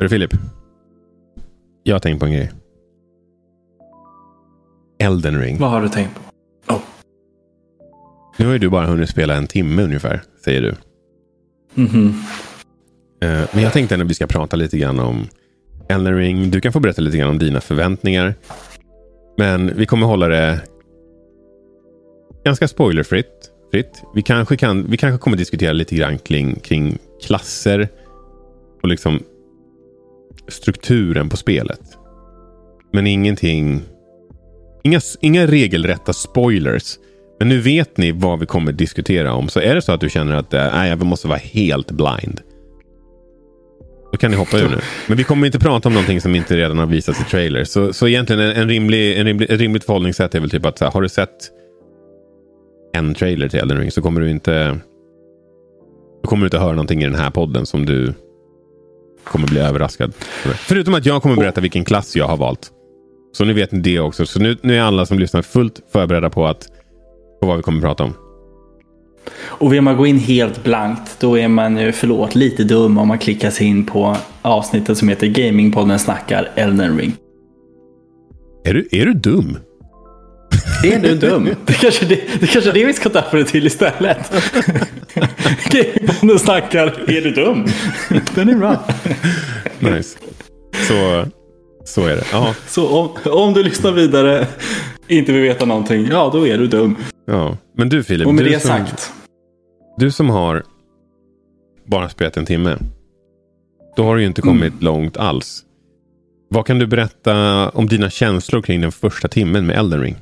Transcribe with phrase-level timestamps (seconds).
[0.00, 0.30] Hörru Filip.
[1.82, 2.50] Jag har tänkt på en grej.
[4.98, 5.58] Elden ring.
[5.58, 6.20] Vad har du tänkt på?
[8.36, 10.74] Nu har ju du bara hunnit spela en timme ungefär, säger du.
[11.82, 12.14] Mhm.
[13.22, 15.26] Eh, Men jag tänkte att vi ska prata lite grann om
[15.88, 16.50] Elden ring.
[16.50, 18.34] Du kan få berätta lite grann om dina förväntningar.
[19.38, 20.60] Men vi kommer hålla det
[22.44, 23.50] ganska spoilerfritt.
[23.70, 24.02] Fritt.
[24.14, 27.88] Vi, kanske kan, vi kanske kommer diskutera lite grann kring, kring klasser
[28.82, 29.22] och liksom
[30.48, 31.80] strukturen på spelet.
[32.92, 33.82] Men ingenting...
[34.84, 36.98] Inga, inga regelrätta spoilers.
[37.38, 39.48] Men nu vet ni vad vi kommer diskutera om.
[39.48, 42.40] Så är det så att du känner att eh, nej, jag måste vara helt blind.
[44.12, 44.78] Då kan ni hoppa ur nu.
[45.06, 47.64] Men vi kommer inte prata om någonting som inte redan har visats i trailer.
[47.64, 50.78] Så, så egentligen en, en rimlig, en rimlig, ett rimligt förhållningssätt är väl typ att
[50.78, 51.50] så här, har du sett
[52.92, 54.78] en trailer till Elden Ring så kommer du inte
[56.22, 58.14] då kommer du inte höra någonting i den här podden som du
[59.24, 60.12] kommer bli överraskad.
[60.44, 60.56] över.
[60.56, 62.70] Förutom att jag kommer berätta vilken klass jag har valt.
[63.32, 64.26] Så nu vet ni det också.
[64.26, 66.68] Så nu, nu är alla som lyssnar fullt förberedda på, att,
[67.40, 68.14] på vad vi kommer prata om.
[69.44, 73.08] Och vill man gå in helt blankt då är man ju, förlåt, lite dum om
[73.08, 77.12] man klickar sig in på avsnittet som heter Gamingpodden snackar Elden Ring.
[78.64, 79.56] Är du, är du dum?
[80.84, 81.48] Är du dum?
[81.66, 84.32] Det kanske det, det kanske är det vi ska döpa det till istället.
[85.70, 87.66] Gamingpodden snackar, är du dum?
[88.34, 88.84] Den är bra.
[89.78, 90.18] Nice.
[90.88, 91.24] Så,
[91.84, 92.24] så är det.
[92.32, 94.46] Ja, Så om, om du lyssnar vidare,
[95.08, 96.96] inte vill veta någonting, ja då är du dum.
[97.26, 97.56] ja.
[97.76, 99.12] Men du Filip, Och med du, det som, sagt.
[99.96, 100.62] du som har
[101.86, 102.76] bara spelat en timme.
[103.96, 105.62] Då har du ju inte kommit långt alls.
[106.50, 110.16] Vad kan du berätta om dina känslor kring den första timmen med Elden Ring?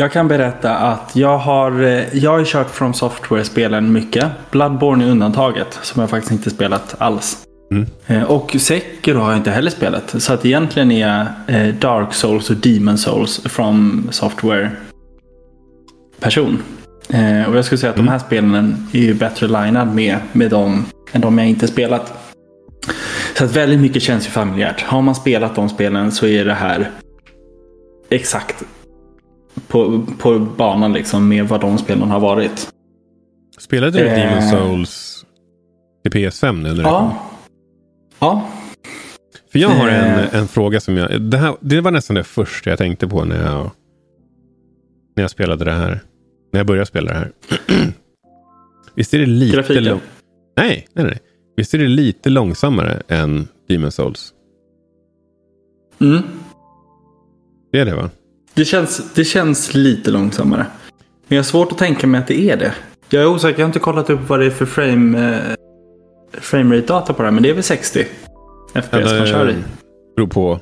[0.00, 4.26] Jag kan berätta att jag har, eh, jag har kört From Software-spelen mycket.
[4.50, 7.38] Bloodborne är undantaget, som jag faktiskt inte spelat alls.
[7.72, 7.86] Mm.
[8.06, 10.14] Eh, Och Sekiro har jag inte heller spelat.
[10.22, 14.70] Så att egentligen är eh, Dark Souls och Demon Souls From Software
[16.20, 16.62] person.
[17.08, 20.50] Eh, Och jag skulle säga att de här spelen är ju bättre linad med, med
[20.50, 22.34] dem än de jag inte spelat.
[23.34, 24.82] Så att väldigt mycket känns ju familjärt.
[24.82, 26.90] Har man spelat de spelen så är det här
[28.10, 28.64] exakt
[29.68, 32.68] på, på banan liksom med vad de spelen har varit.
[33.58, 34.14] Spelade du Eh.
[34.28, 35.24] Demon Souls
[36.02, 36.74] till PS5 nu?
[36.74, 36.82] När?
[36.82, 37.16] Ja.
[38.18, 38.48] Ja.
[39.52, 40.34] För jag har en, Eh.
[40.34, 41.22] en fråga som jag...
[41.22, 43.70] Det, här, det var nästan det första jag tänkte på när jag,
[45.16, 46.00] när jag spelade det här.
[46.52, 47.32] När jag började spela det här.
[48.94, 49.56] Visst är det lite...
[49.56, 49.84] Grafiken.
[49.84, 50.00] lång-
[50.56, 51.18] Nej, nej, nej.
[51.56, 54.32] Visst är det lite långsammare än Demon Souls?
[56.00, 56.22] Mm.
[57.72, 58.10] Det är det va?
[58.58, 60.66] Det, känns, det känns lite långsammare.
[61.28, 62.72] Men jag har svårt att tänka mig att det är det.
[63.10, 65.54] Jag är osäker, jag har inte kollat upp vad det är för frame, eh,
[66.40, 67.30] framerate-data på det här.
[67.34, 68.04] Men det är väl 60
[68.74, 69.54] FPS man kör i.
[70.16, 70.60] beror på,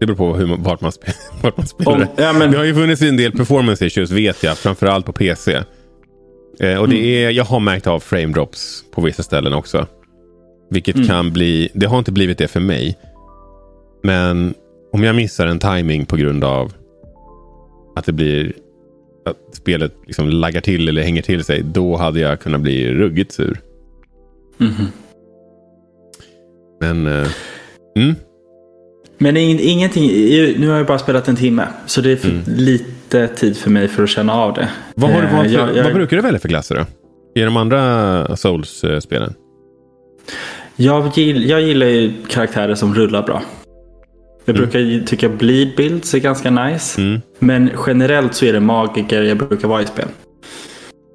[0.00, 1.12] det beror på hur, vart, man spe,
[1.42, 4.42] vart man spelar Om, ja, men, Det har ju funnits en del performance issues vet
[4.42, 4.58] jag.
[4.58, 5.52] Framförallt på PC.
[6.60, 7.26] Eh, och det Mm.
[7.26, 9.86] är, jag har märkt av frame drops på vissa ställen också.
[10.70, 11.06] Vilket Mm.
[11.08, 12.98] kan bli, det har inte blivit det för mig.
[14.02, 14.54] Men
[14.92, 16.72] om jag missar en timing på grund av
[17.98, 18.52] att det blir
[19.26, 21.62] att spelet liksom laggar till eller hänger till sig.
[21.62, 23.60] Då hade jag kunnat bli ruggigt sur.
[24.58, 24.86] Mhm.
[26.80, 27.28] Men eh,
[27.96, 28.14] mm,
[29.18, 30.10] men ingenting,
[30.60, 31.66] nu har jag bara spelat en timme.
[31.86, 32.42] Så det är Mm.
[32.46, 34.68] lite tid för mig för att känna av det.
[34.94, 36.84] vad, har du Eh, valt jag- jag- vad brukar du välja för klasser då?
[37.40, 39.34] I de andra Souls-spelen?
[40.76, 43.42] Jag, gill, jag gillar ju karaktärer som rullar bra.
[44.48, 44.70] Jag Mm.
[44.70, 47.00] brukar tycka bleed builds är ganska nice.
[47.00, 47.20] Mm.
[47.38, 50.08] Men generellt så är det magiker jag brukar vara i spel.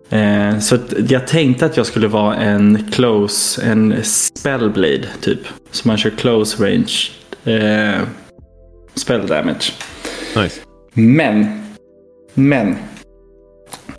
[0.09, 0.77] Eh, så
[1.07, 5.39] jag tänkte att jag skulle vara en close, en spellblade typ.
[5.71, 7.11] Så man kör close range
[7.45, 8.01] eh,
[8.95, 9.71] spell damage.
[10.35, 10.61] Nice.
[10.93, 11.63] Men,
[12.33, 12.75] men.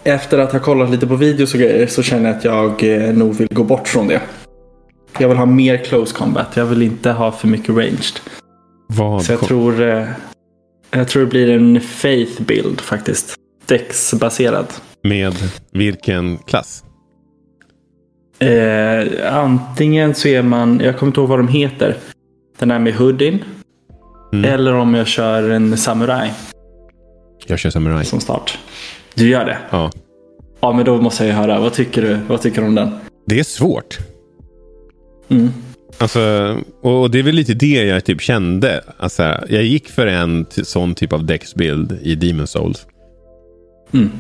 [0.05, 3.15] Efter att ha kollat lite på videos och grejer så känner jag att jag eh,
[3.15, 4.21] nog vill gå bort från det.
[5.19, 6.57] Jag vill ha mer close combat.
[6.57, 8.21] Jag vill inte ha för mycket ranged.
[8.87, 10.09] Vad Så jag tror, eh,
[10.91, 13.35] jag tror det blir en faith build faktiskt.
[13.67, 14.67] Dex-baserad.
[15.03, 15.35] Med
[15.73, 16.85] vilken klass?
[18.39, 21.97] Eh, antingen så är man, jag kommer inte ihåg vad de heter.
[22.59, 23.45] Den här med hoodin.
[24.33, 24.45] Mm.
[24.45, 26.31] Eller om jag kör en samurai
[27.47, 28.05] Jag kör Samurai.
[28.05, 28.59] som start.
[29.15, 29.59] Du gör det?
[29.71, 29.91] Ja.
[30.61, 31.61] Ja, men då måste jag ju höra.
[31.61, 32.19] Vad tycker du?
[32.29, 32.91] Vad tycker du om den?
[33.27, 33.99] Det är svårt.
[35.29, 35.51] Mm.
[35.99, 38.85] Alltså, och det är väl lite det jag typ kände.
[38.97, 42.87] Alltså, jag gick för en sån typ av däcksbild i Demon Souls.
[43.93, 44.11] Mm.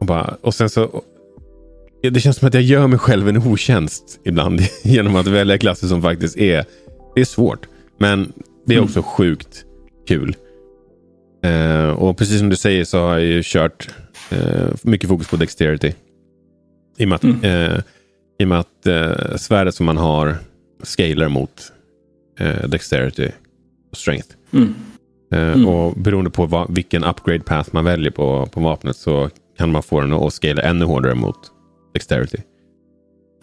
[0.00, 1.02] Och, bara, och sen så...
[2.12, 5.86] Det känns som att jag gör mig själv en otjänst ibland genom att välja klasser
[5.86, 6.64] som faktiskt är
[7.14, 7.66] Det är svårt.
[7.98, 8.32] Men
[8.66, 8.84] det är Mm.
[8.88, 9.64] också sjukt
[10.08, 10.36] kul.
[11.44, 13.88] Eh, och precis som du säger så har jag ju kört
[14.30, 15.92] eh, mycket fokus på dexterity.
[16.98, 17.44] I och med att, Mm.
[17.44, 17.78] eh,
[18.38, 20.36] i och med att eh, svärdet som man har
[20.82, 21.72] scalar mot
[22.40, 23.28] eh, dexterity
[23.90, 24.28] och strength.
[24.52, 24.74] Mm.
[25.32, 25.68] Eh, Mm.
[25.68, 29.82] Och beroende på vad, vilken upgrade path man väljer på, på vapnet så kan man
[29.82, 31.36] få den att scala ännu hårdare mot
[31.94, 32.38] dexterity.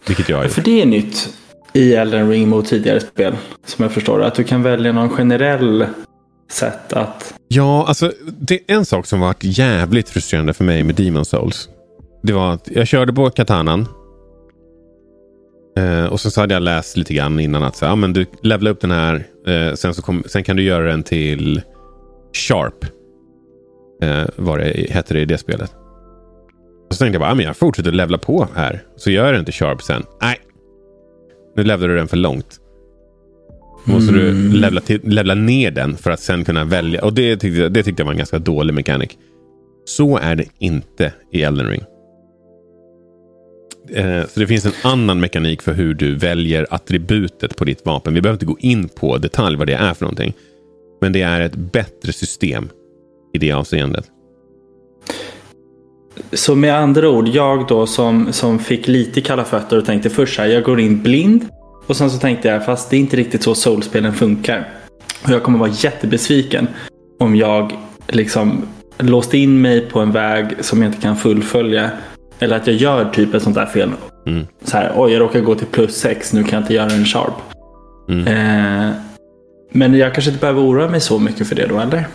[0.07, 0.53] Vilket jag har gjort.
[0.53, 1.33] För det är nytt
[1.73, 3.35] i Elden Ring mot tidigare spel.
[3.65, 4.23] Som jag förstår.
[4.23, 5.85] Att du kan välja någon generell
[6.51, 7.33] sätt att...
[7.47, 11.69] Ja, alltså det är en sak som varit jävligt frustrerande för mig med Demon Souls.
[12.23, 13.87] Det var att jag körde på katanan.
[15.79, 18.25] Eh, och så, så hade jag läst lite grann innan att så, ja, men du
[18.43, 19.27] levlar upp den här.
[19.47, 21.61] Eh, sen, så kom, sen kan du göra den till
[22.47, 22.85] Sharp.
[24.03, 25.75] Eh, vad det hette det i det spelet.
[26.89, 28.83] Och så tänkte jag bara, ja, men jag fortsätter levla på här.
[28.95, 30.03] Så gör jag den till Sharp sen.
[30.21, 30.37] Nej.
[31.55, 32.59] Nu levlar du den för långt.
[33.85, 34.51] Då måste du Mm.
[34.51, 37.05] levla, till, levla ner den för att sen kunna välja.
[37.05, 39.17] Och det tyckte, jag- det tyckte jag var en ganska dålig mekanik.
[39.85, 41.83] Så är det inte i Elden Ring.
[43.93, 48.13] Eh, Så det finns en annan mekanik för hur du väljer attributet på ditt vapen.
[48.13, 50.33] Vi behöver inte gå in på detalj vad det är för någonting.
[51.01, 52.69] Men det är ett bättre system
[53.33, 54.05] i det avseendet.
[56.33, 60.35] Så med andra ord, jag då som, som fick lite kalla fötter och tänkte först
[60.35, 61.45] så här, jag går in blind.
[61.87, 64.69] Och sen så tänkte jag, fast det är inte riktigt så soulspelen funkar.
[65.23, 66.67] Och jag kommer vara jättebesviken
[67.19, 67.71] om jag
[68.07, 68.61] liksom
[68.97, 71.91] låst in mig på en väg som jag inte kan fullfölja.
[72.39, 73.91] Eller att jag gör typ ett sånt där fel.
[74.27, 74.45] Mm.
[74.63, 77.05] Så här, oj jag råkar gå till plus sex, nu kan jag inte göra en
[77.05, 77.33] sharp.
[78.09, 78.27] Mm.
[78.27, 78.95] Eh,
[79.71, 82.07] men jag kanske inte behöver oroa mig så mycket för det då, eller?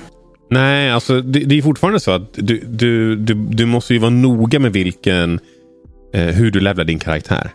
[0.51, 4.11] Nej, alltså det, det är fortfarande så att du, du, du, du måste ju vara
[4.11, 5.41] noga med vilken,
[6.15, 7.51] eh, hur du levlar din karaktär.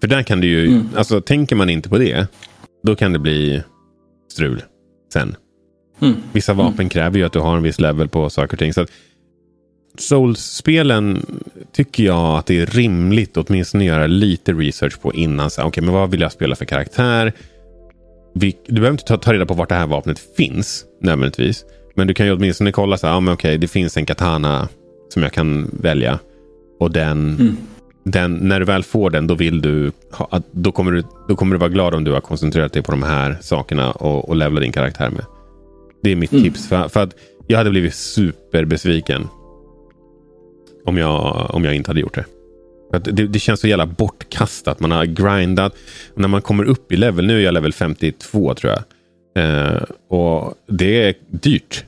[0.00, 0.88] För där kan du ju, Mm.
[0.96, 2.26] alltså tänker man inte på det,
[2.82, 3.62] då kan det bli
[4.32, 4.62] strul
[5.12, 5.36] sen.
[6.00, 6.14] Mm.
[6.32, 8.72] Vissa vapen kräver ju att du har en viss level på saker och ting.
[8.74, 8.90] Så att
[10.00, 11.26] Souls-spelen
[11.72, 15.50] tycker jag att det är rimligt att åtminstone göra lite research på innan.
[15.62, 17.32] Okej, men vad vill jag spela för karaktär?
[18.34, 21.64] Vi, du behöver inte ta, ta reda på vart det här vapnet finns nödvändigtvis.
[21.94, 24.68] Men du kan ju åtminstone kolla så här, men okej, det finns en katana
[25.08, 26.18] som jag kan välja.
[26.80, 27.56] Och den, Mm.
[28.04, 31.54] den, när du väl får den, då vill du ha, då, kommer du, då kommer
[31.54, 34.60] du vara glad om du har koncentrerat dig på de här sakerna och, och levla
[34.60, 35.24] din karaktär med.
[36.02, 36.44] Det är mitt Mm.
[36.44, 36.68] tips.
[36.68, 37.14] För, för att
[37.46, 39.28] jag hade blivit superbesviken
[40.84, 42.24] om jag, om jag inte hade gjort det.
[42.98, 44.80] Det, det känns så jävla bortkastat.
[44.80, 45.76] Man har grindat.
[46.14, 48.82] När man kommer upp i level, nu är jag level 52 tror jag.
[49.34, 51.84] Eh, och det är dyrt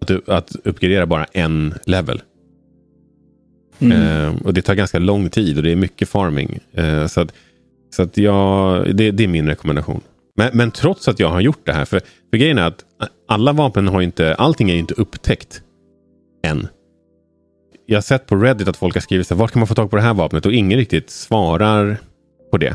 [0.00, 2.22] att, att uppgradera bara en level.
[3.78, 4.02] Mm.
[4.02, 6.58] Eh, och det tar ganska lång tid och det är mycket farming.
[6.72, 7.34] Eh, så att,
[7.96, 10.00] så att jag, det, det är min rekommendation.
[10.36, 12.00] Men, men trots att jag har gjort det här, för,
[12.30, 12.84] för grejen är att
[13.28, 15.62] alla vapen har inte, allting är inte upptäckt.
[17.86, 19.74] Jag har sett på Reddit att folk har skrivit så här, var kan man få
[19.74, 20.46] tag på det här vapnet?
[20.46, 21.96] Och ingen riktigt svarar
[22.50, 22.74] på det.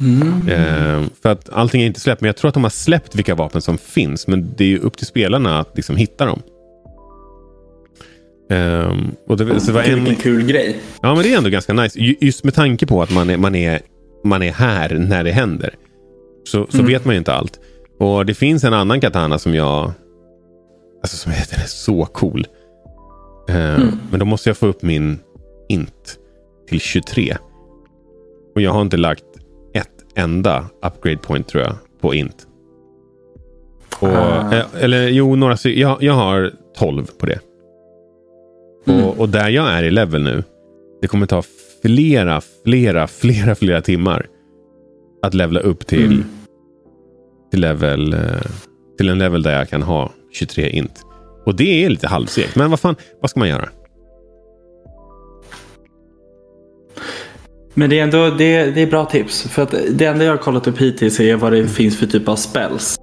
[0.00, 0.48] Mm.
[0.48, 3.34] Eh, för att allting är inte släppt, men jag tror att de har släppt vilka
[3.34, 4.26] vapen som finns.
[4.26, 6.42] Men det är ju upp till spelarna att liksom hitta dem.
[8.50, 8.94] Eh,
[9.26, 10.76] och det, så det var en, vilken kul grej.
[11.02, 11.98] Ja, men det är ändå ganska nice.
[12.00, 13.80] Ju- Just med tanke på att man är, man är,
[14.24, 15.74] man är här när det händer.
[16.44, 16.86] Så, så Mm.
[16.86, 17.60] vet man ju inte allt.
[17.98, 19.92] Och det finns en annan katana som jag...
[21.02, 22.46] Alltså som heter den är så cool.
[23.50, 23.88] Eh, Mm.
[24.10, 25.18] Men då måste jag få upp min
[25.68, 26.18] int
[26.68, 27.36] till 23.
[28.54, 29.24] Och jag har inte lagt
[29.74, 32.46] ett enda upgrade point tror jag på int.
[34.00, 34.54] Och, Ah.
[34.54, 37.38] eh, eller jo, några, jag, jag har 12 på det.
[38.86, 39.04] Mm.
[39.04, 40.44] Och, och där jag är i level nu.
[41.00, 41.42] Det kommer ta
[41.82, 44.26] flera, flera, flera, flera timmar.
[45.22, 46.24] Att levla upp till, Mm.
[47.50, 48.20] till, level, eh,
[48.98, 51.06] till en level där jag kan ha 23 int.
[51.50, 52.56] Och det är lite halvsegt.
[52.56, 53.68] Men vad fan, vad ska man göra?
[57.74, 59.42] Men det är ändå det, det är bra tips.
[59.42, 62.28] För att det enda jag har kollat upp hittills är vad det finns för typ
[62.28, 62.96] av spells.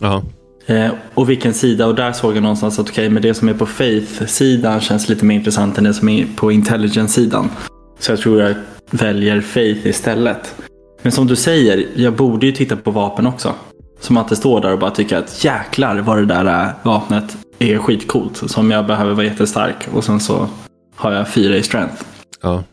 [0.00, 0.22] Ja,
[0.66, 1.86] Eh, och vilken sida.
[1.86, 5.24] Och där såg jag någonstans att okej, men det som är på Faith-sidan känns lite
[5.24, 7.50] mer intressant än det som är på Intelligence-sidan.
[7.98, 8.54] Så jag tror jag
[8.90, 10.54] väljer Faith istället.
[11.02, 13.54] Men som du säger, jag borde ju titta på vapen också.
[14.00, 17.36] Som att det står där och bara tycker att jäklar vad det där äh, vapnet
[17.58, 18.50] är skitcoolt.
[18.50, 19.88] Som jag behöver vara jättestark.
[19.92, 20.48] Och sen så
[20.94, 22.04] har jag fyra i strength.
[22.42, 22.64] ja.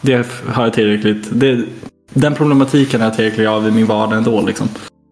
[0.00, 1.40] Det har jag tillräckligt.
[1.40, 1.64] Det,
[2.14, 4.46] den problematiken har jag tillräckligt av i min vardag ändå.
[4.46, 4.68] Liksom.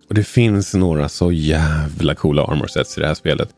[0.08, 3.48] Och det finns några så jävla coola armor sets i det här spelet.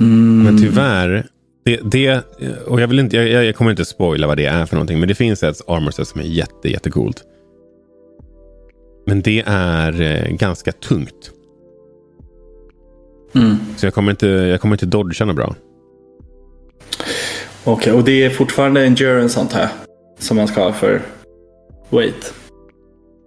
[0.00, 0.42] Mm.
[0.42, 1.26] Men tyvärr,
[1.64, 2.24] det, det,
[2.66, 5.00] och jag, vill inte, jag, jag kommer inte spoila vad det är för någonting.
[5.00, 7.22] Men det finns ett armor set som är jätte, jättecoolt.
[9.06, 11.30] Men det är eh, ganska tungt.
[13.34, 13.56] Mm.
[13.76, 15.54] Så jag kommer inte, jag kommer inte dodga något bra.
[17.64, 19.68] Okej, och det är fortfarande endurance antar jag?
[20.18, 21.02] Som man ska ha för
[21.90, 22.34] weight?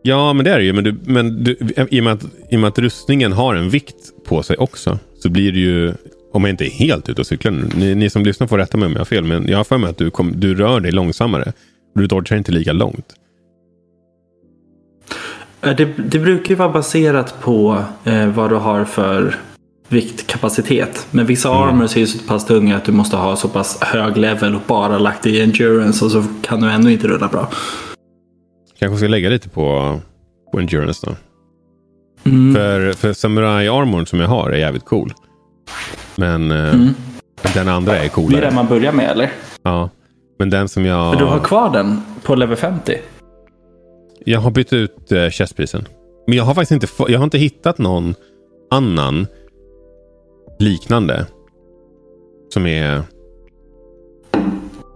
[0.01, 0.73] Ja, men det är det ju.
[0.73, 1.57] Men, du, men du,
[1.89, 4.99] i, och med att, i och med att rustningen har en vikt på sig också.
[5.19, 5.93] Så blir det ju,
[6.33, 7.69] om jag inte är helt ute och cyklar nu.
[7.75, 9.23] Ni, ni som lyssnar får rätta mig om jag har fel.
[9.23, 11.53] Men jag har för mig att du, kom, du rör dig långsammare.
[11.95, 13.13] Du dodgar inte lika långt.
[15.61, 19.35] Eh, Det, det brukar ju vara baserat på eh, vad du har för
[19.89, 21.07] viktkapacitet.
[21.11, 21.61] Men vissa Mm.
[21.69, 24.61] armors är ju så pass tunga att du måste ha så pass hög level och
[24.67, 27.49] bara lagt i endurance och så kan du ändå inte rulla bra.
[28.79, 29.99] Kanske ska lägga lite på,
[30.51, 31.15] på endurance då.
[32.29, 32.55] Mm.
[32.55, 35.13] För, för samurai armorn som jag har är jävligt cool.
[36.15, 36.87] Men eh, Mm.
[37.53, 38.41] den andra är Det är coolare.
[38.45, 39.31] den man börjar med eller?
[39.63, 39.89] Ja.
[40.39, 41.13] Men den som jag...
[41.13, 42.95] För du har kvar den på level 50?
[44.25, 45.87] Jag har bytt ut uh, chestpisen.
[46.27, 48.15] Men jag har faktiskt inte, jag har inte hittat någon
[48.71, 49.27] annan
[50.59, 51.25] liknande.
[52.53, 53.03] Som är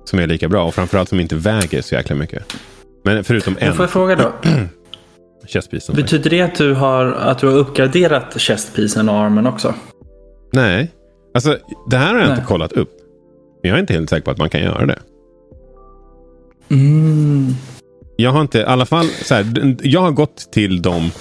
[0.06, 0.68] som är lika bra.
[0.68, 2.54] Och framförallt som inte väger så jäkla mycket.
[3.04, 4.34] Men förutom Men en får jag fråga då?
[5.48, 5.96] chestpisen.
[5.96, 9.74] Betyder det att du har, att du har uppgraderat chestpisen och armen också?
[10.54, 10.92] Nej.
[11.34, 11.58] Alltså,
[11.90, 12.38] det här har jag Nej.
[12.38, 12.92] inte kollat upp.
[13.62, 15.00] Men jag är inte helt säker på att man kan göra det.
[16.70, 17.48] Mm.
[18.16, 21.12] Jag har inte, i alla fall, så här, jag har gått till dem.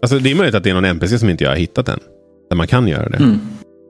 [0.00, 2.00] Alltså det är möjligt att det är någon NPC som inte jag har hittat än.
[2.50, 3.16] Där man kan göra det.
[3.16, 3.40] Mm.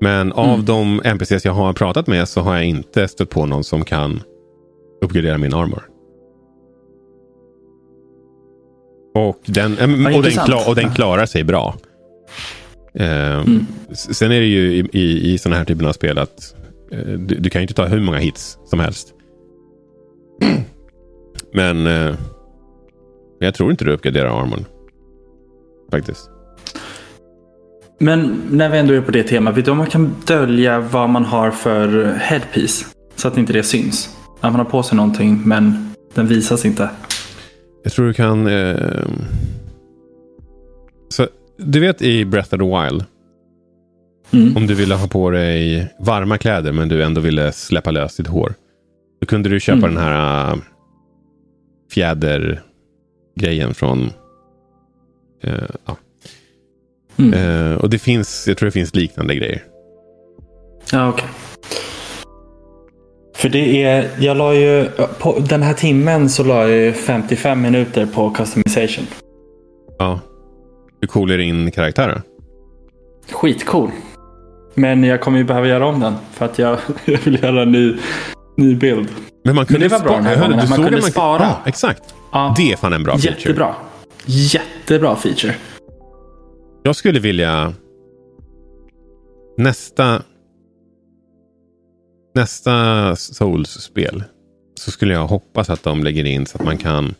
[0.00, 0.64] Men av Mm.
[0.64, 4.20] de NPCs jag har pratat med så har jag inte stött på någon som kan
[5.02, 5.82] uppgradera min armor.
[9.14, 10.46] Och den, och den, intressant.
[10.48, 11.74] kla, och den klarar sig bra.
[12.94, 13.66] Ehm, Mm.
[13.94, 16.54] Sen är det ju i, i, i sådana här typen av spel att
[16.92, 19.14] eh, du, du kan ju inte ta hur många hits som helst.
[21.54, 22.14] Men eh,
[23.38, 24.64] jag tror inte du uppgraderar armorn.
[25.90, 26.30] Faktiskt.
[27.98, 31.10] Men när vi ändå är på det temat, vet du om man kan dölja vad
[31.10, 32.86] man har för headpiece?
[33.16, 34.16] Så att inte det syns.
[34.40, 36.90] Att man har på sig någonting men den visas inte.
[37.82, 38.46] Jag tror du kan...
[38.46, 39.06] Eh,
[41.08, 41.26] så,
[41.56, 43.04] du vet i Breath of the Wild.
[44.30, 44.56] Mm.
[44.56, 48.26] Om du ville ha på dig varma kläder men du ändå ville släppa lös ditt
[48.26, 48.54] hår.
[49.20, 49.94] Då kunde du köpa Mm.
[49.94, 50.58] den här uh,
[51.92, 54.10] fjädergrejen från...
[55.42, 55.52] eh,
[55.86, 55.96] ja.
[57.18, 57.34] Mm.
[57.72, 59.62] Eh, och det finns, jag tror det finns liknande grejer.
[60.92, 61.28] Ja, okej.
[63.36, 67.62] För det är, jag la ju, på den här timmen så la jag ju 55
[67.62, 69.06] minuter på customization.
[69.98, 70.20] Ja.
[71.00, 72.20] Hur cool är din karaktär då?
[73.36, 73.90] Skitcool.
[74.74, 77.72] Men jag kommer ju behöva göra om den för att jag, jag vill göra en
[77.72, 77.96] ny,
[78.56, 79.08] ny bild.
[79.44, 81.42] Men, man kunde det var bra den här hörde, gången, man kunde spara.
[81.42, 82.14] Ja, exakt.
[82.32, 83.34] Ja, Det är fan en bra feature.
[83.38, 83.74] jättebra.
[84.26, 85.54] Jättebra feature.
[86.88, 87.74] Jag skulle vilja
[89.56, 90.22] nästa
[92.34, 94.24] nästa Souls-spel
[94.74, 97.14] så skulle jag hoppas att de lägger in så att man kan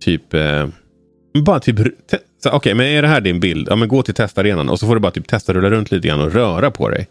[0.00, 0.68] typ eh,
[1.44, 1.76] bara typ
[2.52, 3.68] Okej, men är det här din bild?
[3.70, 6.08] Ja, men gå till testarenan och så får du bara typ testa rulla runt lite
[6.08, 7.08] grann och röra på dig.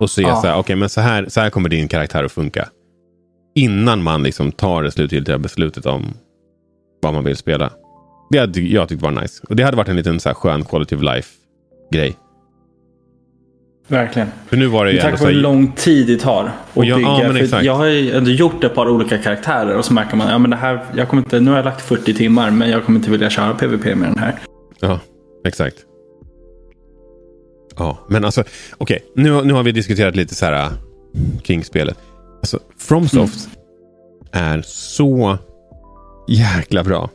[0.00, 0.40] Och se Ja.
[0.40, 2.68] så här, okej, men så här, så här kommer din karaktär att funka.
[3.54, 6.14] Innan man liksom tar det slutgiltiga beslutet om
[7.02, 7.72] vad man vill spela.
[8.30, 9.42] Det hade jag tyckt var nice.
[9.48, 12.16] Och det hade varit en liten så här skön quality of life-grej.
[13.88, 14.28] Verkligen.
[14.46, 16.84] För nu var det ju så på hur här, lång tid det tar att Och
[16.84, 17.08] jag- bygga.
[17.10, 20.50] ja, men jag har ju ändå gjort ett par olika karaktärer och så märker man
[20.50, 23.10] ja, det jag kommer inte, nu har jag lagt 40 timmar men jag kommer inte
[23.10, 24.34] vilja köra PVP med den här.
[24.80, 25.00] Ja,
[25.44, 25.76] exakt.
[27.76, 28.44] Ja, men alltså
[28.78, 29.04] okej.
[29.14, 30.70] Nu, nu har vi diskuterat lite så här äh,
[31.42, 31.98] kring spelet.
[32.40, 33.48] Alltså, FromSoft
[34.32, 35.38] är så
[36.28, 37.10] jäkla bra.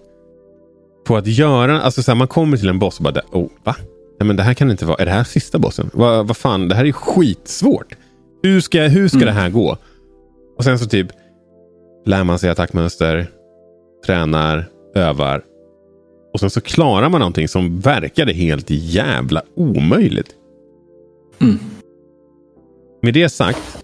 [1.06, 3.76] På att göra, alltså så här, man kommer till en boss och bara, oh, va?
[4.20, 5.90] Nej, men det här kan inte vara, är det här sista bossen?
[5.94, 7.96] Vad vad fan, det här är skitsvårt.
[8.44, 9.26] Hur ska, hur ska Mm.
[9.28, 9.78] det här gå?
[10.58, 11.08] Och sen så typ
[12.06, 13.28] lär man sig attackmönster,
[14.06, 14.66] tränar,
[14.96, 15.44] övar.
[16.34, 20.30] Och sen så klarar man någonting som verkade helt jävla omöjligt.
[21.42, 21.60] Mm.
[23.02, 23.84] Med det sagt.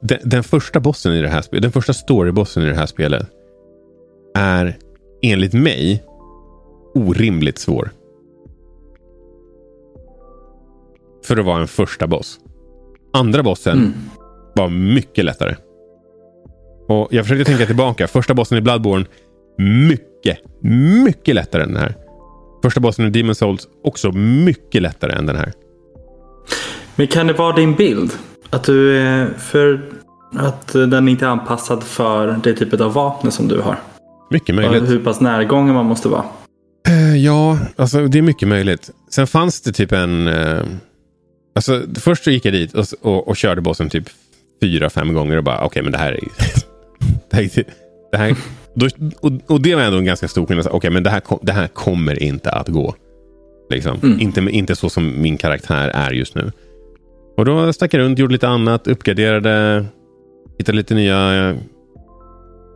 [0.00, 3.26] Den, den första bossen i det här spelet, den första storybossen i det här spelet.
[4.34, 4.76] Är
[5.22, 6.04] enligt mig
[6.94, 7.90] orimligt svår.
[11.24, 12.38] För att vara en första boss.
[13.12, 13.92] Andra bossen Mm.
[14.54, 15.56] var mycket lättare.
[16.88, 18.06] Och Jag försökte tänka tillbaka.
[18.06, 19.04] Första bossen i Bloodborne,
[19.88, 20.38] mycket,
[21.04, 21.94] mycket lättare än den här.
[22.62, 25.52] Första bossen i Demon Souls, också mycket lättare än den här.
[26.96, 28.12] Men kan det vara din bild?
[28.50, 29.80] Att du är, för
[30.36, 33.76] Att den inte är anpassad för det typet av vapen som du har.
[34.30, 34.90] Mycket Och möjligt.
[34.90, 36.24] hur pass närgången man måste vara.
[36.88, 38.90] Eh, Ja, alltså det är mycket möjligt.
[39.10, 40.28] Sen fanns det typ en...
[40.28, 40.62] Eh,
[41.54, 44.04] alltså först så gick jag dit och, och, och körde bossen typ
[44.62, 46.20] fyra, fem gånger och bara okej men det här är...
[47.30, 47.64] det här,
[48.12, 48.36] det här
[48.74, 48.88] då,
[49.20, 50.68] och, och det var ändå en ganska stor skillnad.
[50.70, 52.94] Okej men det här, kom, det här kommer inte att gå.
[53.70, 53.98] Liksom.
[54.02, 54.20] Mm.
[54.20, 56.52] Inte, inte så som min karaktär är just nu.
[57.40, 59.84] Och då stack jag runt, gjorde lite annat, uppgraderade,
[60.58, 61.56] hittade lite nya eh,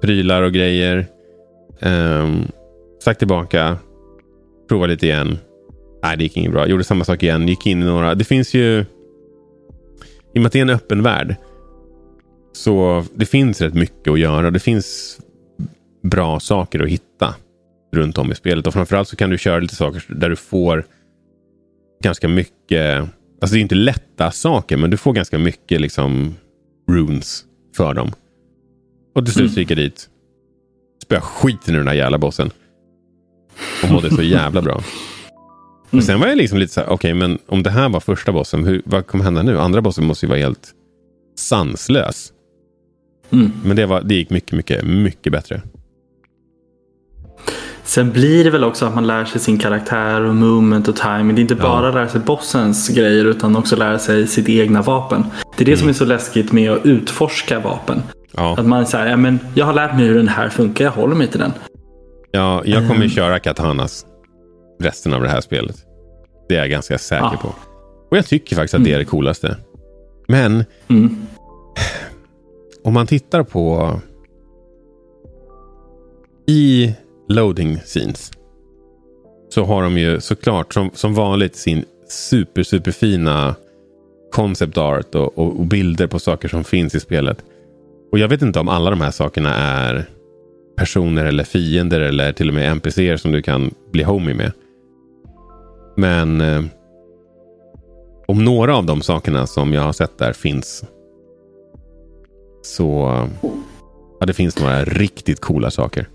[0.00, 1.06] prylar och grejer.
[1.80, 2.49] Um,
[3.00, 3.76] stack tillbaka,
[4.68, 5.38] provade lite igen.
[6.02, 6.66] Nej, det gick inget bra.
[6.66, 7.49] Gjorde samma sak igen.
[7.49, 8.14] Gick in i några.
[8.14, 8.80] Det finns ju...
[8.80, 8.85] I
[10.38, 11.37] och med att det är en öppen värld.
[12.52, 14.50] Så det finns rätt mycket att göra.
[14.50, 15.18] Det finns
[16.02, 17.35] bra saker att hitta
[17.92, 18.66] runt om i spelet.
[18.66, 20.85] Och framförallt så kan du köra lite saker där du får
[22.02, 23.09] ganska mycket.
[23.45, 26.35] Alltså det är inte lätta saker, men du får ganska mycket liksom
[26.91, 27.45] runes
[27.77, 28.13] för dem.
[29.15, 30.09] Och till slut gick jag dit.
[31.03, 32.51] Spöade skiten ur den där jävla bossen.
[33.83, 34.73] Och mådde så jävla bra.
[34.73, 35.99] Mm.
[35.99, 38.33] Och sen var jag liksom lite så här, okej, men om det här var första
[38.33, 39.59] bossen, hur, vad kommer hända nu?
[39.59, 40.73] Andra bossen måste ju vara helt
[41.39, 42.33] sanslös.
[43.31, 43.53] Mm.
[43.65, 45.63] Men det, var, det gick mycket, mycket, mycket bättre.
[47.95, 51.35] Sen blir det väl också att man lär sig sin karaktär och movement och timing.
[51.35, 54.83] Det är inte bara att lära sig bossens grejer utan också lära sig sitt egna
[54.83, 55.25] vapen.
[55.57, 58.03] Det är det som är så läskigt med att utforska vapen.
[58.33, 60.93] Ja, Att man säger, ja, men jag har lärt mig hur den här funkar, jag
[60.93, 61.53] håller mig till den.
[62.31, 63.09] ja jag kommer ju Mm.
[63.11, 64.07] köra katanas
[64.81, 65.77] resten av det här spelet.
[66.49, 67.39] Det är jag ganska säker Ja.
[67.43, 67.49] på.
[68.11, 69.57] Och jag tycker faktiskt att det är det coolaste.
[70.29, 71.17] Men Mm.
[72.85, 73.93] om man tittar på
[76.47, 76.95] i
[77.28, 78.33] loading scenes
[79.49, 83.54] så har de ju såklart som, som vanligt sin super super fina
[84.33, 87.45] concept art och, och, och bilder på saker som finns i spelet.
[88.12, 90.04] Och jag vet inte om alla de här sakerna är
[90.76, 94.52] personer eller fiender eller till och med NPCer som du kan bli homie med.
[95.97, 96.63] Men eh,
[98.26, 100.84] om några av de sakerna som jag har sett där finns
[102.63, 103.19] så
[104.21, 106.08] ja, det finns några riktigt coola saker.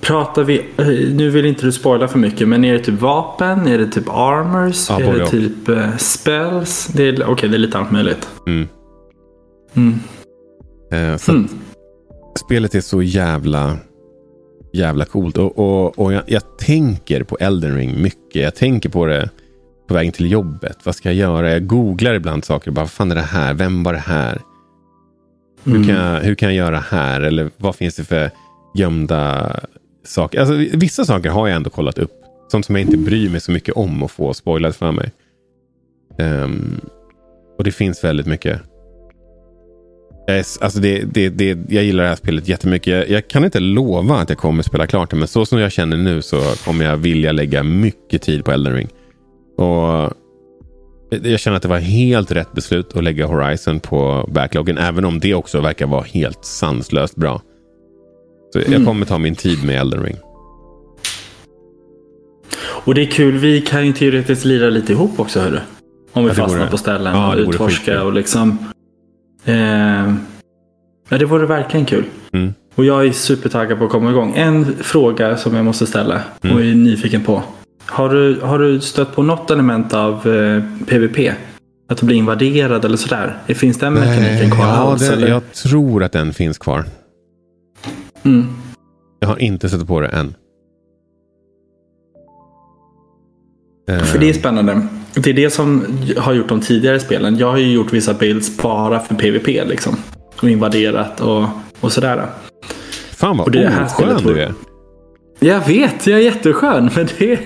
[0.00, 3.66] Pratar vi, eh, nu vill inte du spoila för mycket, men är det typ vapen?
[3.68, 4.90] Är det typ armors?
[4.90, 6.86] Ja, är det typ eh, spells?
[6.86, 8.28] Det är, Okej, det är lite allt möjligt.
[8.46, 8.68] Mm.
[9.74, 9.94] Mm.
[10.92, 11.48] Eh, så Mm.
[12.46, 13.76] spelet är så jävla
[14.72, 15.38] jävla coolt.
[15.38, 18.42] Och, och, och jag, jag tänker på Elden Ring mycket.
[18.42, 19.30] Jag tänker på det
[19.88, 20.76] på vägen till jobbet.
[20.84, 21.50] Vad ska jag göra?
[21.50, 22.70] Jag googlar ibland saker.
[22.70, 23.54] Bara, vad fan är det här?
[23.54, 24.40] Vem var det här?
[25.64, 25.86] Hur, Mm.
[25.88, 27.20] kan jag, hur kan jag göra här?
[27.20, 28.30] Eller vad finns det för
[28.74, 29.50] gömda
[30.04, 30.40] saker?
[30.40, 32.12] Alltså, vissa saker har jag ändå kollat upp.
[32.48, 35.10] Sånt som jag inte bryr mig så mycket om att få spoilat för mig.
[36.18, 36.80] Um,
[37.58, 38.60] och det finns väldigt mycket.
[40.26, 42.86] Jag, är, alltså det, det, det, jag gillar det här spelet jättemycket.
[42.86, 45.16] Jag, jag kan inte lova att jag kommer spela klart det.
[45.16, 48.74] Men så som jag känner nu så kommer jag vilja lägga mycket tid på Elden
[48.74, 48.88] Ring.
[49.56, 50.12] Och
[51.10, 54.78] jag känner att det var helt rätt beslut att lägga Horizon på backloggen.
[54.78, 57.42] Även om det också verkar vara helt sanslöst bra.
[58.52, 58.84] Så jag Mm.
[58.86, 60.16] kommer ta min tid med Elden Ring.
[62.62, 65.58] Och det är kul, vi kan ju teoretiskt lira lite ihop också hörru.
[66.12, 67.66] Om vi Ja, det fastnar vore- på ställen Ja, och det vore skitkul.
[67.66, 68.58] utforska och liksom.
[69.44, 69.54] Eh,
[71.08, 72.04] ja, det vore verkligen kul.
[72.32, 72.54] Mm.
[72.74, 74.32] Och jag är supertaggad på att komma igång.
[74.36, 76.56] En fråga som jag måste ställa Mm.
[76.56, 77.42] och är nyfiken på.
[77.86, 81.32] Har du, har du stött på något element av eh, PVP?
[81.88, 83.36] Att du blir invaderad eller sådär?
[83.46, 85.08] Finns den mekaniken kvar ja, alls?
[85.08, 85.28] den, eller?
[85.28, 86.84] jag tror att den finns kvar.
[88.22, 88.46] Mm.
[89.20, 90.34] Jag har inte sett på det än.
[93.98, 94.86] För det är spännande.
[95.14, 95.84] Det är det som
[96.16, 97.38] har gjort de tidigare spelen.
[97.38, 99.96] Jag har ju gjort vissa builds bara för PVP liksom.
[100.42, 101.44] Och invaderat och,
[101.80, 102.26] och sådär.
[103.10, 104.52] Fan vad och det här oskön du är.
[105.38, 106.90] Jag vet, jag är jätteskön.
[106.96, 107.40] Men det,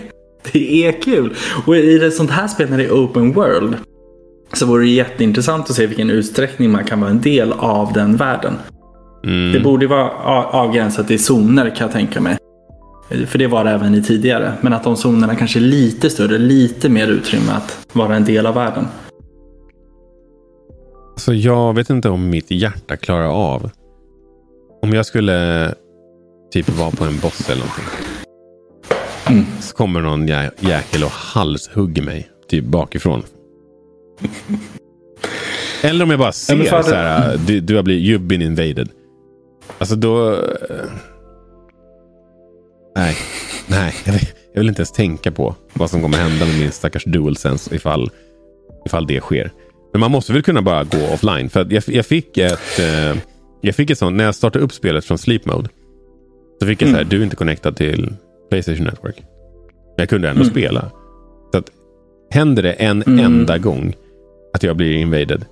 [0.53, 1.35] det är kul.
[1.67, 3.77] Och i ett sånt här spel när det är open world.
[4.53, 8.17] Så vore det jätteintressant att se vilken utsträckning man kan vara en del av den
[8.17, 8.55] världen.
[9.25, 9.53] Mm.
[9.53, 10.11] Det borde vara
[10.45, 12.37] avgränsat i zoner kan jag tänka mig.
[13.27, 14.53] För det var det även i tidigare.
[14.61, 18.47] Men att de zonerna kanske är lite större, lite mer utrymme att vara en del
[18.47, 18.87] av världen.
[21.17, 23.71] Så jag vet inte om mitt hjärta klarar av.
[24.83, 25.69] Om jag skulle
[26.53, 27.85] typ vara på en boss eller någonting.
[29.27, 29.45] Mm.
[29.61, 32.29] Så kommer någon jä jäkel och halshugger mig.
[32.49, 33.23] Typ bakifrån.
[35.83, 37.37] eller om jag bara ser att- så här.
[37.47, 38.89] Du, du har blivit, you've been invaded.
[39.79, 40.33] Alltså då...
[40.33, 40.91] eh,
[42.97, 43.17] Nej,
[43.67, 43.95] nej.
[44.05, 47.05] Jag vill, jag vill inte ens tänka på vad som kommer hända med min stackars
[47.05, 48.11] DualSense ifall,
[48.87, 49.51] ifall det sker.
[49.93, 51.51] Men man måste väl kunna bara gå offline.
[51.51, 52.79] För jag, jag, fick ett...
[52.79, 53.17] Eh,
[53.61, 55.69] jag fick ett sånt, när jag startade upp spelet från Sleep Mode.
[56.61, 56.99] Så fick jag mm.
[56.99, 58.15] så här, du är inte connectad till
[58.51, 59.17] Playstation Network.
[59.17, 60.51] Men jag kunde ändå mm.
[60.51, 60.91] spela.
[61.53, 61.71] Så att,
[62.31, 63.25] händer det en mm.
[63.25, 63.95] enda gång
[64.55, 65.45] att jag blir invaded.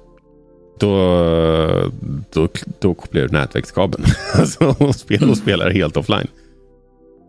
[0.79, 1.91] Då,
[2.33, 4.05] då, då kopplar ur nätverkskabeln.
[4.35, 6.27] alltså, och, spelar, och spelar helt offline.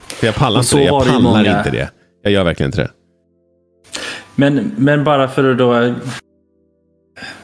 [0.07, 0.83] För jag pallar inte det.
[0.83, 1.57] Jag pallar många...
[1.57, 1.89] inte det.
[2.21, 2.91] Jag gör verkligen inte det.
[4.35, 5.93] Men, men bara för att då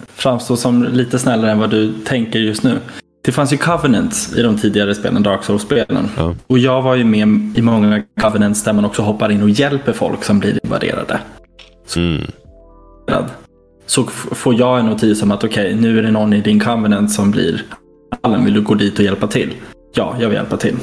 [0.08, 2.80] framstå som lite snällare än vad du tänker just nu.
[3.22, 6.10] Det fanns ju covenants i de tidigare spelen, Dark Souls-spelen.
[6.18, 6.36] Ja.
[6.48, 9.94] Och jag var ju med i många covenants där man också hoppar in och hjälper
[9.94, 11.20] folk som blir invaderade.
[11.96, 12.22] Mm.
[13.90, 16.60] Så får jag en notis om att okej, okay, nu är det någon i din
[16.60, 17.62] covenant som blir
[18.22, 19.54] Allen, vill du gå dit och hjälpa till?
[19.94, 20.76] Ja, jag vill hjälpa till.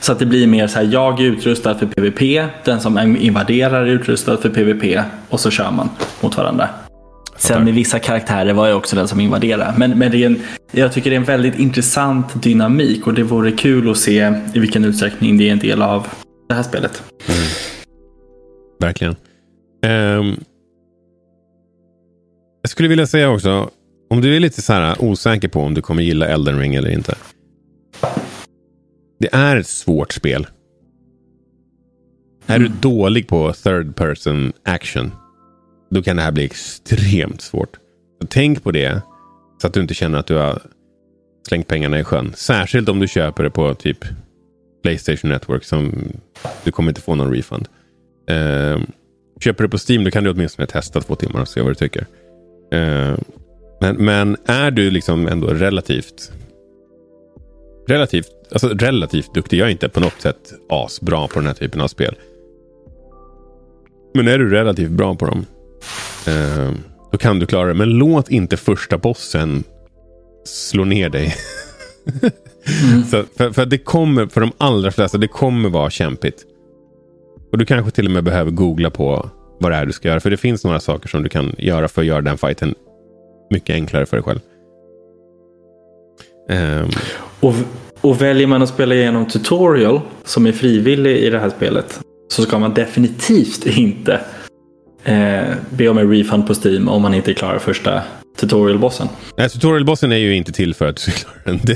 [0.00, 3.82] Så att det blir mer så här, jag är utrustad för PVP, den som invaderar
[3.82, 5.88] är utrustad för PVP och så kör man
[6.20, 6.68] mot varandra.
[7.36, 9.74] Sen med vissa karaktärer var jag också den som invaderade.
[9.76, 13.22] Men, men det är en, jag tycker det är en väldigt intressant dynamik och det
[13.22, 16.06] vore kul att se i vilken utsträckning det är en del av
[16.48, 17.02] det här spelet.
[17.28, 17.40] Mm.
[18.80, 19.16] Verkligen.
[19.86, 20.36] Um,
[22.66, 23.70] jag skulle vilja säga också,
[24.10, 26.90] om du är lite så här osäker på om du kommer gilla Elden Ring eller
[26.90, 27.14] inte.
[29.20, 30.46] Det är ett svårt spel.
[32.46, 32.54] Mm.
[32.54, 32.78] Är du mm.
[32.80, 35.12] dålig på third person action
[35.90, 37.76] då kan det här bli extremt svårt.
[38.20, 39.02] Så tänk på det.
[39.60, 40.62] Så att du inte känner att du har
[41.48, 42.32] slängt pengarna i sjön.
[42.36, 44.04] Särskilt om du köper det på typ
[44.82, 45.64] Playstation Network.
[45.64, 46.12] som
[46.64, 47.68] Du kommer inte få någon refund.
[48.30, 48.80] Uh,
[49.40, 51.74] köper du på Steam då kan du åtminstone testa två timmar och se vad du
[51.74, 52.06] tycker.
[52.76, 53.18] Uh,
[53.80, 56.32] men, men är du liksom ändå relativt
[57.88, 59.58] relativt, alltså relativt duktig.
[59.58, 62.14] Jag är inte på något sätt asbra på den här typen av spel.
[64.14, 65.46] Men är du relativt bra på dem
[66.26, 66.72] Eh,
[67.12, 67.74] då kan du klara det.
[67.74, 69.64] Men låt inte första bossen
[70.44, 71.34] slå ner dig.
[72.12, 73.04] mm.
[73.10, 76.44] Så, för, för det kommer, för de allra flesta, det kommer vara kämpigt.
[77.52, 80.20] Och du kanske till och med behöver googla på vad det är du ska göra.
[80.20, 82.74] För det finns några saker som du kan göra för att göra den fighten
[83.50, 84.40] mycket enklare för dig själv.
[86.50, 86.90] Um.
[87.40, 87.54] Och,
[88.00, 92.42] och väljer man att spela igenom tutorial som är frivillig i det här spelet så
[92.42, 94.20] ska man definitivt inte
[95.04, 98.02] eh, be om en refund på Steam om man inte klarar första
[98.36, 99.08] tutorialbossen.
[99.36, 101.60] Nej, tutorialbossen är ju inte till för att du ska klara den.
[101.62, 101.72] Det,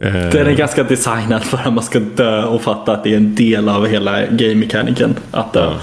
[0.00, 0.30] eh...
[0.30, 3.34] Den är ganska designad för att man ska dö och fatta att det är en
[3.34, 5.64] del av hela game-mekaniken att dö.
[5.64, 5.80] Ja.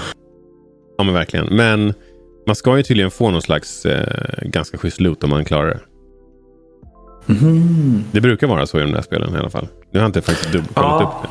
[0.98, 1.46] Ja, men verkligen.
[1.50, 1.94] Men
[2.46, 5.80] man ska ju tydligen få någon slags eh, ganska schysst loot om man klarar det.
[7.28, 8.04] Mm.
[8.12, 9.68] Det brukar vara så i de där spelen i alla fall.
[9.92, 11.16] Nu har jag inte faktiskt kollat ja.
[11.16, 11.28] upp det.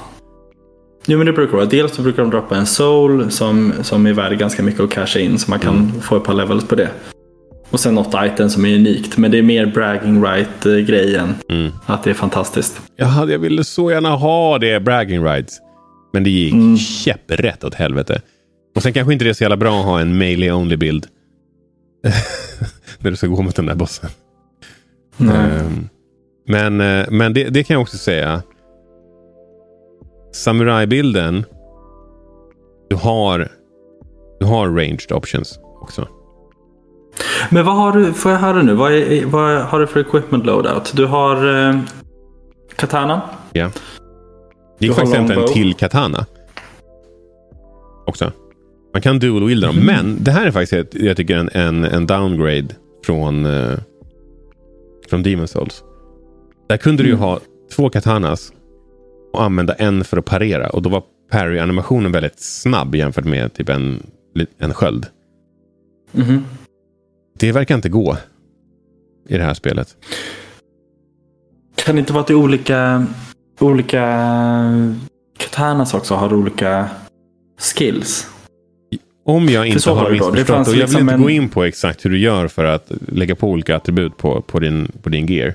[1.06, 1.66] Jo men det brukar vara.
[1.66, 5.20] Dels så brukar de droppa en soul som, som är värd ganska mycket att casha
[5.20, 5.40] in.
[5.40, 6.02] Så man kan mm.
[6.02, 6.90] få ett par levels på det.
[7.70, 9.18] Och sen något item som är unikt.
[9.18, 11.36] Men det är mer bragging right grejen.
[11.50, 11.72] Mm.
[11.86, 12.82] Att det är fantastiskt.
[12.96, 15.60] Jag, hade, jag ville så gärna ha det, bragging rights.
[16.14, 16.78] Men det gick mm.
[16.78, 18.22] käpprätt åt helvete.
[18.76, 21.08] Och sen kanske inte det är så jävla bra att ha en melee only bild.
[23.00, 24.10] När du ska gå mot den där bossen.
[25.18, 25.90] Um,
[26.48, 28.42] men uh, men det, det kan jag också säga
[30.34, 31.46] samurajbilden.
[32.90, 33.52] Du har,
[34.40, 36.08] du har ranged options också.
[37.50, 40.46] Men vad har du, får jag höra nu, vad, är, vad har du för equipment
[40.46, 40.92] loadout?
[40.96, 41.80] Du har eh,
[42.76, 43.22] katana.
[43.54, 43.72] Ja.
[44.80, 46.26] Det gick faktiskt inte en till katana.
[48.06, 48.32] Också.
[48.94, 49.78] Man kan dual-wielda dem.
[49.78, 49.86] Mm.
[49.86, 52.68] Men det här är faktiskt ett, jag tycker en, en, en downgrade
[53.06, 53.80] från, uh,
[55.10, 55.84] från Demon Souls.
[56.70, 57.06] Där kunde mm.
[57.06, 57.40] du ju ha
[57.76, 58.54] två katanas
[59.34, 60.70] och använda en för att parera.
[60.70, 64.04] Och då var parry-animationen väldigt snabb jämfört med typ en,
[64.58, 65.06] en sköld.
[66.14, 66.46] Mm.
[67.40, 68.18] Det verkar inte gå
[69.28, 69.98] i det här spelet.
[71.76, 73.06] Kan det inte vara att det är olika,
[73.60, 74.86] olika
[75.38, 76.90] katanas också har olika
[77.60, 78.31] skills?
[79.24, 80.68] Om jag inte har missförstått.
[80.68, 81.22] Och jag vill liksom inte en...
[81.22, 84.60] gå in på exakt hur du gör för att lägga på olika attribut på, på,
[84.60, 85.48] din, på din gear.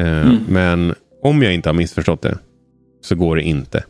[0.00, 0.38] Uh, mm.
[0.48, 2.38] Men om jag inte har missförstått det
[3.00, 3.84] så går det inte.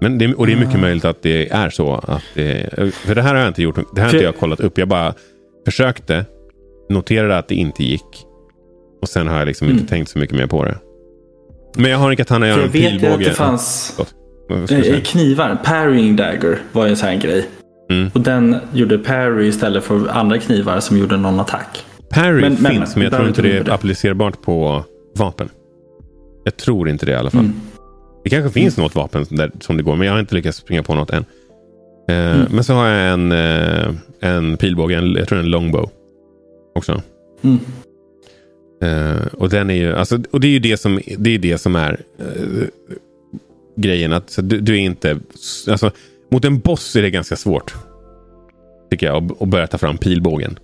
[0.00, 0.80] Men det, och det är mycket mm.
[0.80, 1.92] möjligt att det är så.
[1.94, 3.76] Att det, för det här har jag inte gjort.
[3.94, 4.78] Det här har inte jag kollat upp.
[4.78, 5.14] Jag bara
[5.64, 6.24] försökte.
[6.88, 8.24] Noterade att det inte gick.
[9.02, 9.78] Och sen har jag liksom mm.
[9.78, 10.78] inte tänkt så mycket mer på det.
[11.76, 13.06] Men jag har en katana, jag har en pilbåge.
[13.06, 14.06] Jag vet att det fanns eh,
[15.04, 15.58] knivar.
[15.64, 17.48] Parrying dagger var en sån här grej.
[17.90, 18.10] Mm.
[18.14, 21.84] Och den gjorde parry istället för andra knivar som gjorde någon attack.
[22.10, 24.84] Parry men, finns, men, men jag tror inte det är applicerbart på
[25.16, 25.48] vapen.
[26.44, 27.40] Jag tror inte det i alla fall.
[27.40, 27.60] Mm.
[28.24, 28.84] Det kanske finns mm.
[28.84, 31.24] något vapen där, som det går, men jag har inte lyckats springa på något än.
[32.10, 32.46] Uh, mm.
[32.50, 35.90] Men så har jag en, uh, en pilbåge, en, jag tror en longbow.
[36.74, 37.02] också.
[37.42, 37.58] Mm.
[38.82, 41.58] Eh, och, den är ju, alltså, och det är ju det som, det är, det
[41.58, 42.68] som är eh,
[43.76, 44.12] grejen.
[44.12, 45.18] Att så du, du är inte...
[45.70, 45.90] Alltså,
[46.30, 47.74] mot en boss är det ganska svårt.
[48.90, 49.24] Tycker jag.
[49.32, 50.58] Att, att börja ta fram pilbågen.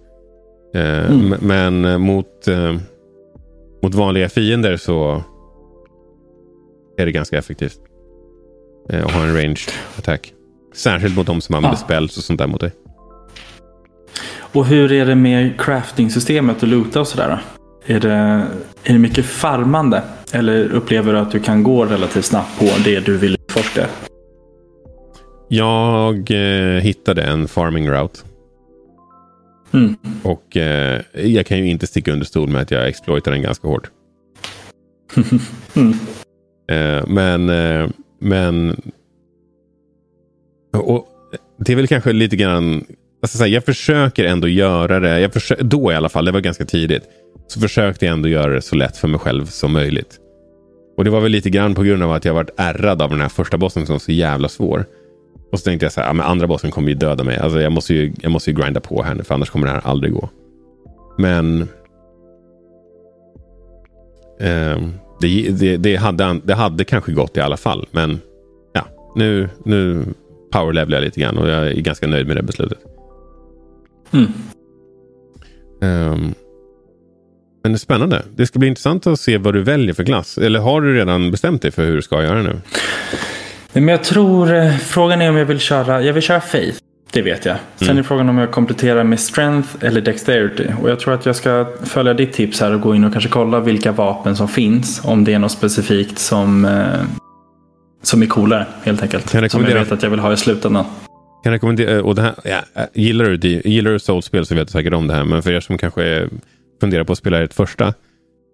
[0.75, 1.35] Eh, Mm.
[1.40, 2.77] Men eh, mot, eh,
[3.83, 5.23] mot vanliga fiender så
[6.99, 7.79] är det ganska effektivt.
[8.90, 10.33] Eh, att ha en ranged attack.
[10.75, 11.85] Särskilt mot de som använder Ja.
[11.85, 12.73] spells och sånt där mot dig.
[14.53, 17.42] Och hur är det med crafting-systemet och loota och sådär?
[17.87, 18.11] Är det,
[18.85, 20.03] är det mycket farmande?
[20.32, 23.86] Eller upplever du att du kan gå relativt snabbt på det du vill utforska?
[25.48, 28.20] Jag eh, hittade en farming route.
[29.72, 29.96] Mm.
[30.22, 33.68] Och eh, jag kan ju inte sticka under stol med att jag exploitar den ganska
[33.68, 33.90] hårt.
[35.76, 35.92] Mm.
[36.70, 37.90] Eh, men, eh,
[38.20, 38.80] men...
[40.72, 41.08] Och
[41.58, 42.84] det är väl kanske lite grann...
[43.22, 45.20] Alltså så här, jag försöker ändå göra det.
[45.20, 47.02] Jag försö- då i alla fall, det var ganska tidigt.
[47.50, 50.18] Så försökte jag ändå göra det så lätt för mig själv som möjligt.
[50.96, 53.20] Och det var väl lite grann på grund av att jag varit ärrad av den
[53.20, 54.84] här första bossen som var så jävla svår.
[55.52, 57.38] Och så tänkte jag så här, ja, men andra bossen kommer ju döda mig.
[57.38, 59.72] Alltså jag måste ju, jag måste ju grinda på här nu, för annars kommer det
[59.72, 60.28] här aldrig gå.
[61.18, 61.68] Men...
[64.40, 67.86] ehm, det, det, det, hade, det hade kanske gått i alla fall.
[67.90, 68.20] Men
[68.72, 68.84] ja,
[69.16, 70.04] nu, nu
[70.52, 72.78] powerlevelar jag lite grann och jag är ganska nöjd med det beslutet.
[74.12, 74.32] Mm.
[75.82, 76.34] Ehm,
[77.62, 78.23] men det är spännande.
[78.37, 80.38] Det ska bli intressant att se vad du väljer för klass.
[80.38, 82.61] Eller har du redan bestämt dig för hur du ska göra nu?
[83.73, 86.03] Men jag tror eh, frågan är om jag vill köra.
[86.03, 86.79] Jag vill köra Faith.
[87.12, 87.57] Det vet jag.
[87.77, 87.99] Sen Mm.
[87.99, 90.64] är frågan om jag kompletterar med Strength eller Dexterity.
[90.83, 93.31] Och jag tror att jag ska följa ditt tips här och gå in och kanske
[93.31, 95.01] kolla vilka vapen som finns.
[95.05, 96.83] Om det är något specifikt som, eh,
[98.03, 99.31] som är coolare helt enkelt.
[99.31, 100.85] Kan jag som jag vet att jag vill ha i slutändan.
[101.44, 104.73] Kan rekommendera, och det här, ja, äh, gillar du, gillar du Souls-spel så vet du
[104.73, 105.25] säkert om det här.
[105.25, 106.29] Men för er som kanske
[106.80, 107.94] funderar på att spela ett första,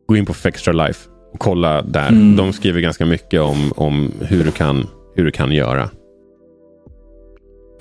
[0.09, 2.09] gå in på Fextra Life och kolla där.
[2.09, 2.37] Mm.
[2.37, 5.91] De skriver ganska mycket om, om hur, du kan, hur du kan göra.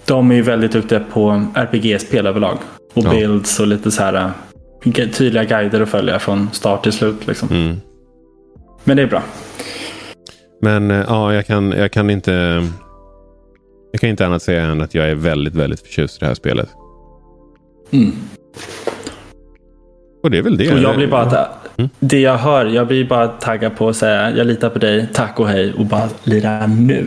[0.05, 2.57] De är ju väldigt duktiga på RPG-spel överlag.
[2.93, 3.09] Och Ja.
[3.09, 4.31] builds och lite så här
[4.85, 7.27] eh, tydliga guider att följa från start till slut.
[7.27, 7.49] Liksom.
[7.49, 7.75] Mm.
[8.83, 9.23] Men det är bra.
[10.61, 12.63] Men eh, ja, jag kan, jag kan inte...
[13.91, 16.33] Jag kan inte annat säga än att jag är väldigt, väldigt förtjust i det här
[16.33, 16.69] spelet.
[17.91, 18.11] Mm.
[20.25, 20.73] Och det är väl det.
[20.73, 21.89] Och jag blir bara, Mm.
[21.99, 25.39] det jag hör, jag blir bara taggad på att säga jag litar på dig, tack
[25.39, 27.05] och hej och bara lira nu.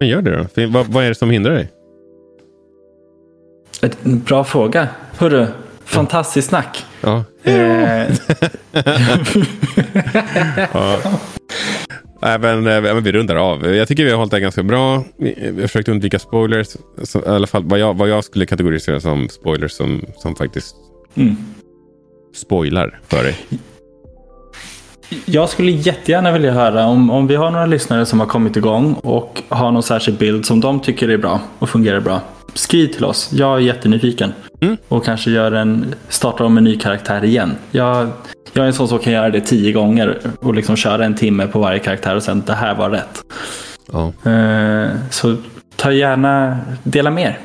[0.00, 0.44] Men gör det då.
[0.54, 1.68] För Vad, vad är det som hindrar dig?
[4.02, 4.88] Bra fråga.
[5.18, 5.46] Hörru,
[5.84, 6.84] fantastiskt snack.
[7.00, 7.24] Ja.
[7.42, 7.52] Eh,
[10.72, 10.98] ja.
[12.22, 13.74] Nej, men, eh, vi rundar av.
[13.74, 15.04] Jag tycker vi har hållit det ganska bra.
[15.18, 16.76] Vi vi har försökt undvika spoilers.
[17.02, 20.76] Så, I alla fall vad jag, vad jag skulle kategorisera som spoilers som, som faktiskt
[21.14, 21.36] mm.
[22.34, 23.36] Spoilar för dig.
[25.24, 28.94] Jag skulle jättegärna vilja höra om, om vi har några lyssnare som har kommit igång
[28.94, 32.20] och har någon särskild bild som de tycker är bra och fungerar bra.
[32.54, 33.30] Skriv till oss.
[33.32, 34.32] Jag är jättenyfiken.
[34.60, 34.76] Mm.
[34.88, 37.54] Och kanske gör en, startar om en ny karaktär igen.
[37.70, 38.08] Jag,
[38.52, 41.46] jag är en sån som kan göra det tio gånger och liksom köra en timme
[41.46, 43.24] på varje karaktär och sen det här var rätt.
[44.26, 45.36] Eh, så
[45.76, 47.38] ta gärna, dela mer.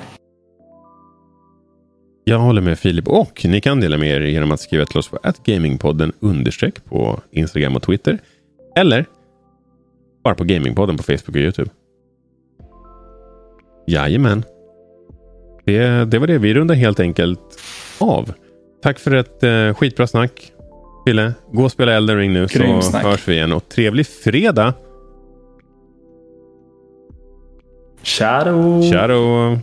[2.30, 5.08] Jag håller med Filip och ni kan dela med er genom att skriva till oss
[5.08, 8.18] på gamingpodden understreck på Instagram och Twitter.
[8.76, 9.06] Eller
[10.24, 11.70] bara på Gamingpodden på Facebook och YouTube.
[13.88, 14.44] Jajamän.
[15.66, 16.38] Det, det var det.
[16.38, 17.60] Vi rundar helt enkelt
[18.00, 18.34] av.
[18.84, 20.52] Tack för ett eh, skitbra snack.
[21.06, 23.04] Fille, gå och spela Elden Ring nu så snack.
[23.04, 23.52] hörs vi igen.
[23.54, 24.74] Och trevlig fredag!
[28.04, 29.60] Tja då!